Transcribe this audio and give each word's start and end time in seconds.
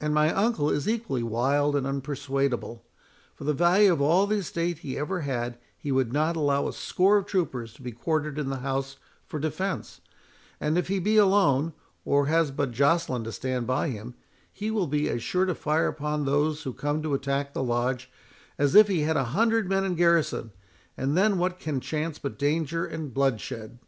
And 0.00 0.14
my 0.14 0.32
uncle 0.32 0.70
is 0.70 0.88
equally 0.88 1.24
wild 1.24 1.74
and 1.74 1.88
unpersuadable. 1.88 2.84
For 3.34 3.42
the 3.42 3.52
value 3.52 3.92
of 3.92 4.00
all 4.00 4.28
the 4.28 4.36
estate 4.36 4.78
he 4.78 4.96
ever 4.96 5.22
had, 5.22 5.58
he 5.76 5.90
would 5.90 6.12
not 6.12 6.36
allow 6.36 6.68
a 6.68 6.72
score 6.72 7.16
of 7.16 7.26
troopers 7.26 7.72
to 7.74 7.82
be 7.82 7.90
quartered 7.90 8.38
in 8.38 8.48
the 8.48 8.60
house 8.60 8.96
for 9.26 9.40
defence; 9.40 10.00
and 10.60 10.78
if 10.78 10.86
he 10.86 11.00
be 11.00 11.16
alone, 11.16 11.72
or 12.04 12.26
has 12.26 12.52
but 12.52 12.70
Joceline 12.70 13.24
to 13.24 13.32
stand 13.32 13.66
by 13.66 13.88
him, 13.88 14.14
he 14.52 14.70
will 14.70 14.86
be 14.86 15.08
as 15.08 15.20
sure 15.24 15.46
to 15.46 15.54
fire 15.56 15.88
upon 15.88 16.26
those 16.26 16.62
who 16.62 16.72
come 16.72 17.02
to 17.02 17.14
attack 17.14 17.52
the 17.52 17.64
Lodge, 17.64 18.08
as 18.58 18.76
if 18.76 18.86
he 18.86 19.00
had 19.00 19.16
a 19.16 19.24
hundred 19.34 19.68
men 19.68 19.82
in 19.84 19.96
garrison; 19.96 20.52
and 20.96 21.16
then 21.16 21.38
what 21.38 21.58
can 21.58 21.80
chance 21.80 22.20
but 22.20 22.38
danger 22.38 22.86
and 22.86 23.12
bloodshed?" 23.12 23.80